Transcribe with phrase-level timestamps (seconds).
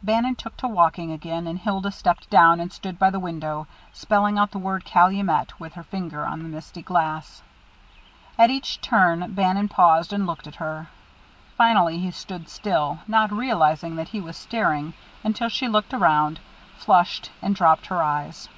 [0.00, 4.38] Bannon took to walking again; and Hilda stepped down and stood by the window, spelling
[4.38, 7.42] out the word "Calumet" with her finger on the misty glass.
[8.38, 10.86] At each turn, Bannon paused and looked at her.
[11.58, 16.38] Finally he stood still, not realizing that he was staring until she looked around,
[16.76, 18.48] flushed, and dropped her eyes.